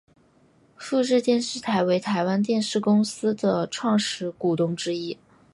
[0.75, 5.15] 富士电视台为台湾电视公司的创始股东之一。